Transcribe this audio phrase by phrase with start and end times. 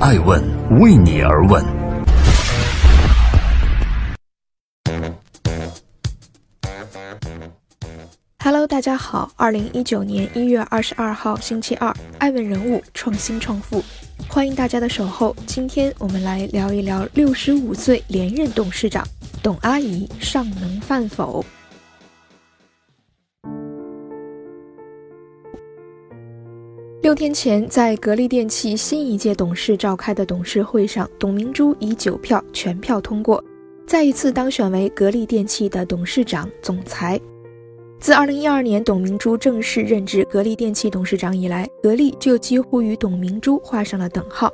[0.00, 0.40] 爱问
[0.78, 1.60] 为你而问。
[8.38, 13.82] Hello，大家好，二零一九年一月二十二号星期二，爱问人物创新创富，
[14.28, 15.34] 欢迎大家的守候。
[15.46, 19.04] 今天我们来聊一聊六十五岁连任董事长
[19.42, 21.44] 董阿姨尚能饭否？
[27.08, 33.42] 六天前，在格力电器新一届董事召开的董事会上，董明珠以九票全票通过，
[33.86, 37.18] 再一次当选为格力电器的董事长、总裁。
[37.98, 44.52] 自2012年董明珠正式任职格力电器董事长以来，格力就几乎与董明珠画上了等号。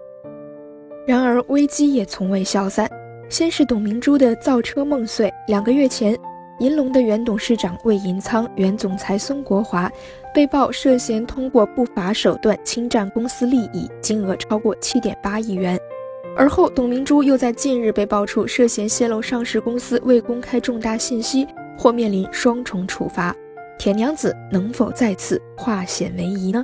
[1.08, 2.88] 然而，危机也从未消散。
[3.28, 6.16] 先是董明珠的造车梦碎，两个月前。
[6.60, 9.90] 银龙的原董事长魏银仓、原总裁孙国华
[10.32, 15.76] 被曝涉嫌通过不法手段侵占公司利益，金额超过七点八亿元。
[16.36, 21.44] 而后，董明珠又在近日被爆出涉嫌泄露上市公司未公开重大信息，
[21.76, 23.34] 或面临双重处罚。
[23.76, 26.62] 铁娘子能否再次化险为夷呢？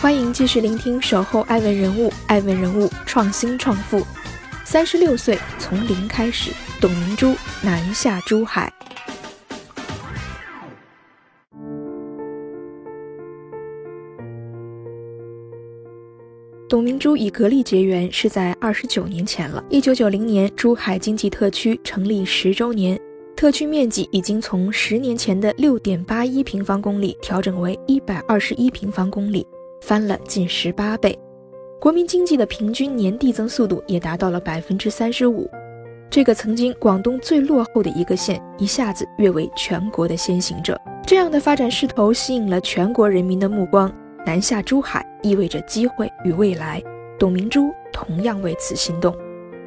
[0.00, 4.04] 欢迎继续聆听《守候爱问人物》，爱问人物创新创富。
[4.64, 6.50] 三十六岁，从零开始。
[6.80, 8.72] 董明珠南下珠海。
[16.68, 19.62] 董明珠与格力结缘是在二十九年前了。
[19.68, 22.98] 一九九零年，珠海经济特区成立十周年，
[23.36, 29.46] 特区面积已经从十年前的六点八一平方公里调整为一百二十一平方公里，
[29.82, 31.16] 翻了近十八倍。
[31.80, 35.50] 国民经济的平均年递增速度也达到了百分之三十五，
[36.08, 40.80] 这个曾经广东最落后的一个县，一下子跃为全国的先行者。
[41.06, 43.92] 这样的发展势头吸引了全国人民的目光。
[44.24, 46.82] 南下珠海意味着机会与未来，
[47.18, 49.14] 董明珠同样为此心动。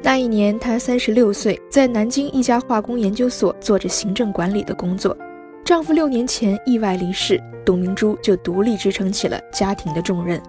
[0.02, 5.16] 那一年，她三十六岁，在南京一家化工研究所做着行政管理的工作。
[5.64, 10.42] 丈夫六年前意外离世，董明珠就独立支撑起了家庭的重任。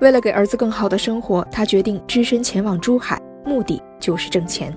[0.00, 4.74] 为了给儿子更好的生活，他决定只身前往珠海，目的就是挣钱。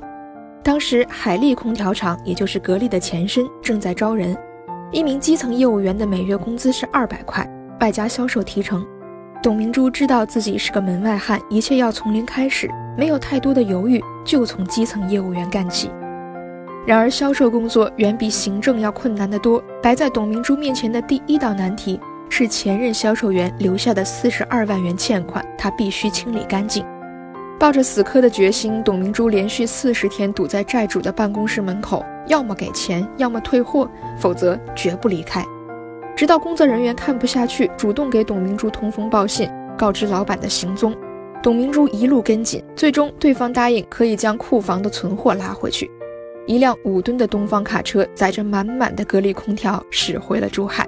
[0.62, 4.38] 当时海利空调厂，也就是格力的前身，正在招人，
[4.92, 8.86] 一名基层业务员的每月工资是二百块，外加销售提成。
[9.42, 15.90] 董明珠知道自己是个门外汉，一切要从零开始，没有太多的犹豫，就从基层业务员干起。
[16.86, 21.98] 然而，销售工作远比行政要困难得多，摆在董明珠面前的第一道难题。
[22.36, 26.84] 是前任销售员留下的四十二万元欠款，他必须清理干净。
[27.60, 35.46] 抱着死磕的决心，董明珠连续四十天堵在债主的办公室门口，要么给钱，要么退货，否则绝不离开。
[36.16, 40.92] 直到工作人员看不下去，主动给董明珠通风报信，告知老板的行踪。
[41.44, 45.88] 董明珠一路跟紧，最终对方答应可以将库房的存货拉回去。
[46.48, 50.84] 一辆五吨的东方卡车载着满满的格力空调驶回了珠海。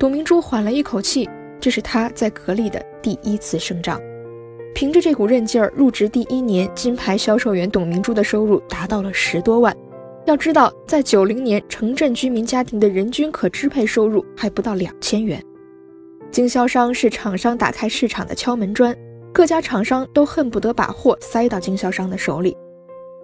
[0.00, 1.28] 董明珠缓了一口气，
[1.60, 4.00] 这是她在格力的第一次升涨。
[4.74, 9.76] 凭着这股韧劲儿，入职第一年，金牌销售员董明珠的收入达到了十多万。
[10.24, 15.38] 要知道，在九零年，城镇居民家庭的人均可支配收入还不到两千元。
[16.30, 18.96] 经销商是厂商打开市场的敲门砖，
[19.34, 22.56] 各家厂商都恨不得把货塞到经销商的手里。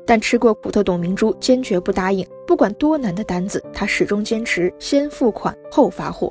[0.04, 6.31] 但吃过苦的董明珠坚决不答应，不管多难的单子，她始终坚持先付款后发货。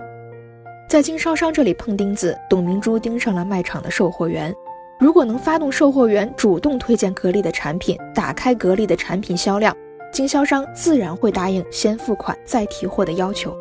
[0.95, 4.55] 在经销商这里碰钉子，董明珠盯上了卖场的售货员。
[4.97, 9.75] 如果能发动售货员主动推荐格力的产品，打开格力的产品销量，
[10.09, 13.53] 经销商自然会答应先付款再提货的要求。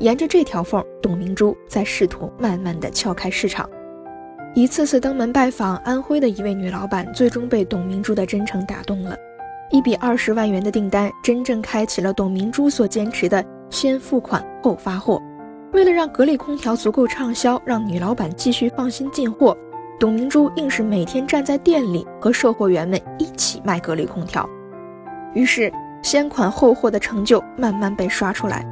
[0.00, 3.66] 沿着这条缝，董明珠在试图慢慢的撬开市场。
[4.54, 9.16] 一次次登门拜访，安徽的一位女老板最终被董明珠的真诚打动了。
[9.70, 15.18] 一笔二十万元的订单，真正开启了董明珠所坚持的先付款后发货。
[15.72, 19.56] 为了让格力空调足够畅销，让女老板继续放心进货，
[20.00, 24.48] 董明珠硬是每天站在店里和售货员们一起卖格力空调。
[25.34, 25.70] 于是，
[26.02, 28.64] 先款后货的成就慢慢被刷出来。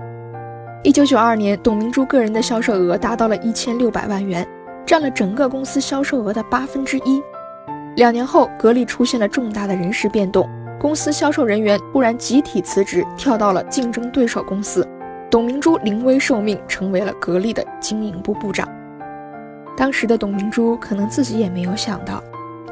[0.83, 4.47] 一九九二年，董明珠个人的销售额达到了一千六百万元，
[4.87, 7.23] 占了整个公司销售额的八分之一。
[7.97, 10.49] 两年后，格力出现了重大的人事变动，
[10.81, 14.87] 公司销售人员突然集体辞职，跳到了竞争对手公司。
[15.29, 18.69] 董明珠临危受命，成为了格力的经营部部长。
[19.77, 22.23] 当时的董明珠可能自己也没有想到，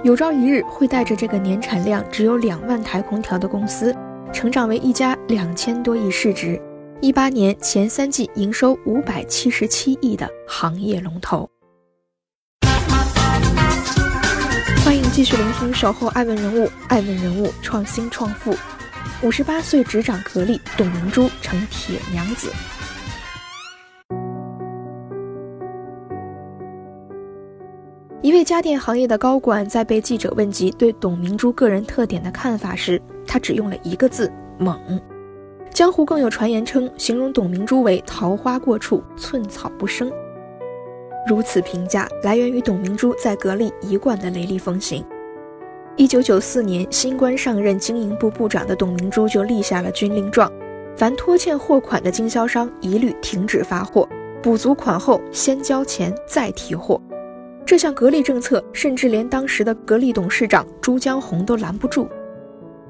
[0.05, 3.95] 有朝一日会带着这个年产量只有两万台空调的公司，
[4.33, 6.61] 成长为一家两千多亿市值、
[7.01, 11.51] 一八年前三季营收五百七十七亿的行业龙头。
[14.85, 18.55] 欢迎继续聆听《守候爱问人物》，爱问人物创新创富。
[19.23, 22.51] 五十八岁执掌格力，董明珠成铁娘子。
[28.21, 34.79] 一位家电行业的高管在被记者问及对董明珠个人特点的看法时，他只用了一个字：猛。
[35.71, 40.11] 江湖更有传言称，形容董明珠为“桃花过处，寸草不生”。
[41.29, 45.05] 如此评价来源于董明珠在格力一贯的雷厉风行。
[45.97, 50.51] 一九九四年，新官上任经营部部长的董明珠就立下了军令状：
[50.97, 54.09] 凡拖欠货款的经销商一律停止发货，
[54.43, 57.01] 补足款后先交钱再提货。
[57.65, 62.09] 这项格力政策，甚至连当时的格力董事长朱江洪都拦不住。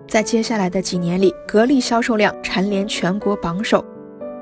[0.08, 3.84] 在接下来的几年里，格力销售量蝉联全国榜首，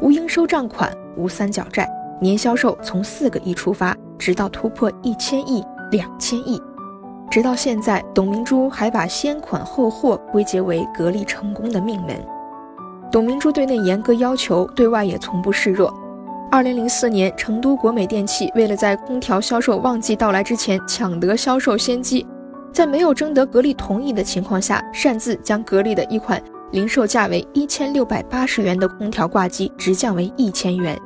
[0.00, 1.88] 无应收账款，无三角债，
[2.20, 6.62] 年销售从四个亿出发，直到突破一千亿、两千亿。
[7.32, 12.14] 直到现在，董明珠还把先款后货归结为格力成功的命门。
[13.11, 15.90] 董明珠对内严格要求，对外也从不示弱。
[16.50, 22.26] 二零零四年，成都国美电器为了在空调销售旺季到来之前抢得销售先机，
[22.70, 26.38] 在没有征得格力同意的情况下，擅自将格力的一款
[26.70, 31.00] 零售价为一千六百八十元的空调挂机直降为一千元，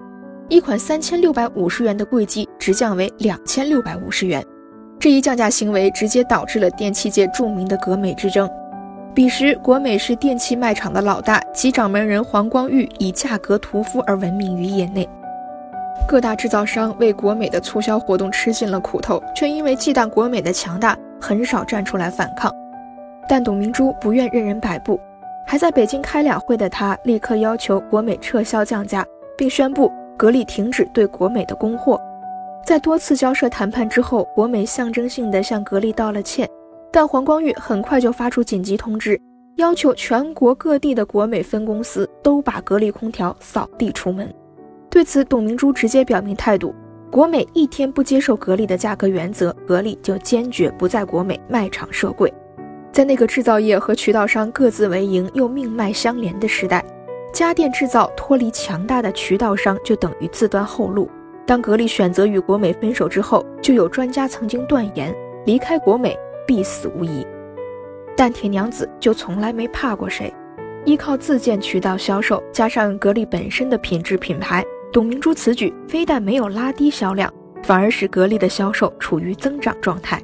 [0.49, 4.45] 一款三千六百五十元的柜机直降为两千六百五十元。
[5.07, 8.51] 这一降价行为直接导致了电器界著名的格美之争。
[9.15, 15.09] 彼时，国美是电器卖场的老大，其掌门人黄光裕以价格屠夫而闻名于业内。
[16.09, 22.53] 各大制造商为国美的促销活动吃尽了苦头，却因为忌惮国美的强大，很少站出来反抗。
[23.29, 24.99] 但董明珠不愿任人摆布，
[25.47, 29.07] 还在北京开两会的她，立刻要求国美撤销降价，
[29.39, 31.97] 并宣布格力停止对国美的供货。
[32.67, 36.51] 在多次交涉谈判之后，国美象征性地向格力道了歉，
[36.91, 39.17] 但黄光裕很快就发出紧急通知，
[39.55, 44.29] 要求全国各地的国美分公司都把格力空调扫地出门。
[44.91, 46.75] 对此，董明珠直接表明态度：
[47.09, 52.35] 国美一天不接受格力的价格原则，格力就坚决不在国美卖场设柜。
[52.91, 56.85] 在那个制造业和渠道商各自为营又命脉相连的时代，
[57.33, 61.09] 家电制造脱离强大的渠道商就等于自断后路。
[61.47, 65.15] 当格力选择与国美分手之后，就有专家曾经断言，
[65.45, 67.25] 离开国美必死无疑。
[68.17, 70.35] 但铁娘子就从来没怕过谁，
[70.85, 74.65] 依靠自建渠道销售，加上格力本身的品质品牌。
[74.93, 77.33] 董明珠此举非但没有拉低销量，
[77.63, 80.21] 反而使格力的销售处于增长状态。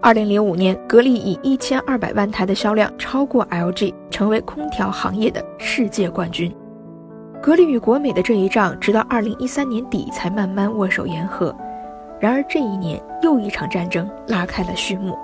[0.00, 6.54] 二零零五年，格力以一千二百万台的销量超过 LG，成为空调行业的世界冠军。
[7.40, 11.54] 格力与国美的这一仗，直到二零一三年底才慢慢握手言和。
[12.20, 15.16] 然而这一年，又一场战争拉开了序幕。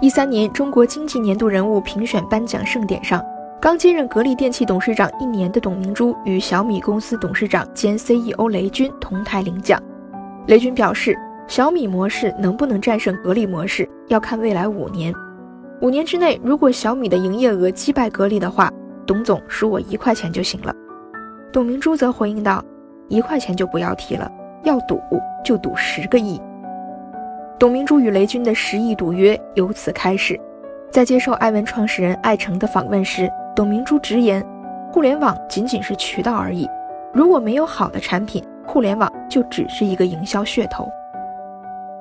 [0.00, 3.24] 一三年，中国经济年度人物评选颁奖盛典上。
[3.60, 9.80] 刚接任格力电器董事长一年的董明珠与小米公司董事长兼 CEO 雷军同台领奖。
[10.48, 11.16] 雷军表示，
[11.46, 15.14] 小米模式能不能战胜格力模式，要看未来五年。
[15.80, 18.68] 五年之内，如果小米的营业额击败格力的话，
[19.06, 20.74] 董总输我一块钱就行了。
[21.52, 22.64] 董明珠则回应道
[23.08, 24.30] ：“一块钱就不要提了，
[24.62, 24.98] 要赌
[25.44, 26.40] 就赌十个亿。”
[27.60, 30.40] 董明珠与雷军的十亿赌约由此开始。
[30.90, 33.30] 在接受艾文创始人艾诚的访问时。
[33.54, 34.42] 董明珠直言，
[34.90, 36.66] 互联网仅仅是渠道而已。
[37.12, 40.88] 如果没有好的产品，互联网就只是一个营销噱头。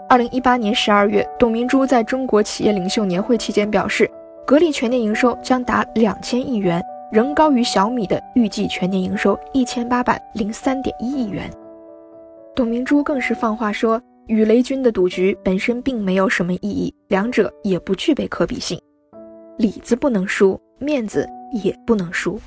[0.07, 4.09] 二零一八年十二月，董明珠在中国企业领袖年会期间表示，
[4.45, 11.51] 格力全年营收将达两千亿元，仍高于小米的预计全年营收一千八百零三点一亿元。
[12.55, 18.81] 董明珠更是放话说，与雷军的赌局本身并没有什么意义，两者也不具备可比性，
[19.57, 21.27] 里子不能输，面子。
[21.51, 22.39] 也不能输。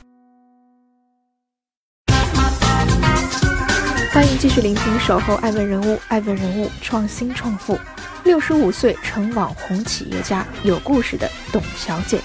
[4.15, 7.77] 欢迎继续聆听《守候爱问人物》，爱问人物创新创富，
[8.25, 12.19] 六十五岁成网红企业家，有故事的董小姐。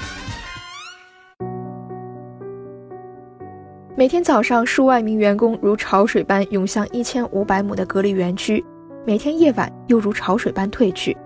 [3.99, 8.63] 每天早上，数万名员工如潮水般涌向一千五百亩的格力园区，
[9.05, 11.17] 每天夜晚又如潮水般退去。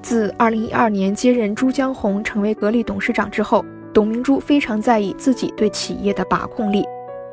[0.00, 3.62] 自二零一二年接任朱江洪成为格力董事长之后。
[3.92, 6.82] 董明珠非常在意自己对企业的把控力，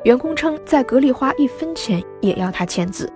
[0.02, 3.10] 员工称在格力花一分钱也要他签字。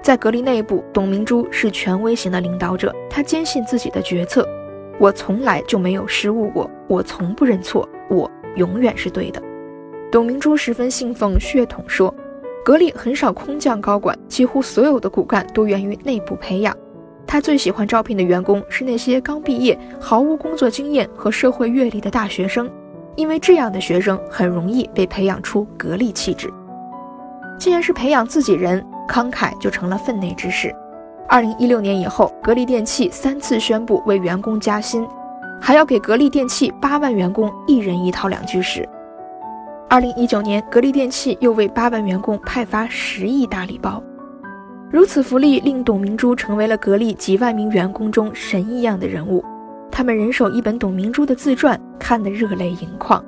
[0.00, 4.48] 在格力内部，董明珠是权威型的领导者，他坚信自己的决策。
[5.00, 9.42] 我从来就没有失误过，我从不认错，我永远是对的。
[10.12, 12.14] 董明珠十分信奉血统说，
[12.62, 16.76] 格力很少空降高管，几乎所有的骨干都源于内部培养。
[17.26, 22.70] 他最喜欢招聘的员工是那些刚毕业、毫无工作经验和社会阅历的大学生，
[23.16, 26.52] 因为这样的学生很容易被培养出格力气质。
[27.58, 30.70] 既然是培养自己人，慷慨就成了分内之事。
[31.26, 35.08] 二零一六年以后，格力电器三次宣布为员工加薪，
[35.58, 38.86] 还要给格力电器八万员工一人一套两居室。
[39.92, 44.02] 二零一九年，格力电器又为八万员工派发十亿大礼包。
[44.90, 49.44] 如此福利令董明珠成为了格力几万名员工中神一样的人物。
[49.90, 53.22] 他们人手一本董明珠的自传，看得热泪盈眶，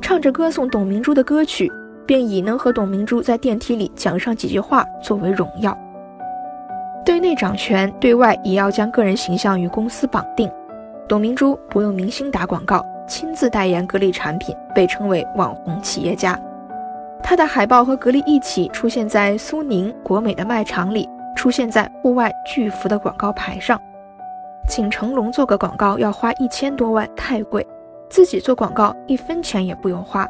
[0.00, 1.70] 唱着歌颂董明珠的歌曲，
[2.04, 5.78] 便以能和董明珠在电梯里讲上几句话作为荣耀。
[7.06, 10.50] 对内掌权，对外也要将个人形象与公司绑定。
[11.08, 16.38] 董明珠不用明星打广告，亲自代言格力产品，被称为网红企业家。
[17.22, 23.80] 他的海报和格力一起出现在苏宁、国美的卖场里，出现在户外巨幅的广告牌上。
[24.68, 27.66] 请成龙做个广告要花一千多万，太贵。
[28.10, 30.26] 自己做广告一分钱也不用花。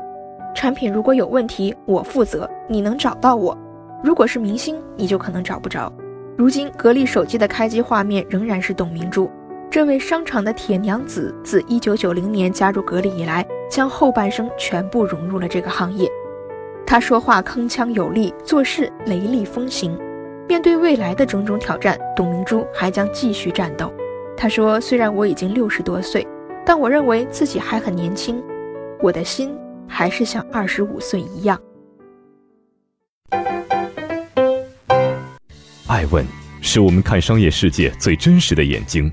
[0.54, 3.56] 产品如果有问题，我负责，你能找到我。
[4.02, 5.92] 如果是明星，你就可能找不着。
[6.36, 9.30] 如今，格力手机的开机画面仍然是董明珠，
[9.70, 16.10] 这位商场的铁娘子，自1990年加入格力以来，将后半生全部融入了这个行业。
[16.86, 19.94] 她说话铿锵有力，做事雷厉风行。
[20.48, 23.92] 面对未来的种种挑战，董明珠还将继续战斗。
[24.38, 26.26] 她说：“虽然我已经六十多岁，
[26.64, 28.42] 但我认为自己还很年轻，
[29.02, 29.54] 我的心
[29.86, 31.60] 还是像二十五岁一样。”
[35.86, 36.24] 爱问
[36.62, 39.12] 是我们看商业世界最真实的眼睛，